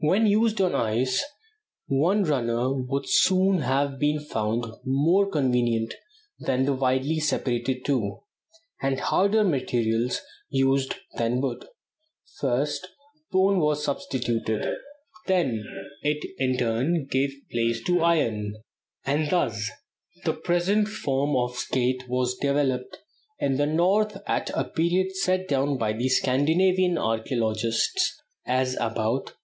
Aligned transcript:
When 0.00 0.26
used 0.26 0.60
on 0.60 0.74
ice, 0.74 1.22
one 1.86 2.24
runner 2.24 2.72
would 2.72 3.08
soon 3.08 3.58
have 3.58 3.96
been 3.96 4.18
found 4.18 4.66
more 4.84 5.30
convenient 5.30 5.94
than 6.40 6.64
the 6.64 6.72
widely 6.72 7.20
separated 7.20 7.84
two, 7.84 8.22
and 8.80 8.98
harder 8.98 9.44
materials 9.44 10.20
used 10.50 10.96
than 11.16 11.40
wood: 11.40 11.64
first 12.40 12.88
bone 13.30 13.60
was 13.60 13.84
substituted; 13.84 14.66
then 15.28 15.62
it, 16.02 16.28
in 16.38 16.56
turn, 16.56 17.06
gave 17.08 17.32
place 17.52 17.80
to 17.84 18.02
iron; 18.02 18.56
and 19.06 19.30
thus 19.30 19.70
the 20.24 20.34
present 20.34 20.88
form 20.88 21.36
of 21.36 21.54
skate 21.54 22.08
was 22.08 22.34
developed 22.36 22.98
in 23.38 23.58
the 23.58 23.66
North 23.66 24.20
at 24.26 24.50
a 24.54 24.64
period 24.64 25.14
set 25.14 25.46
down 25.46 25.78
by 25.78 25.96
Scandinavian 25.96 26.96
archæologists 26.96 28.14
as 28.44 28.76
about 28.80 29.30
A. 29.30 29.34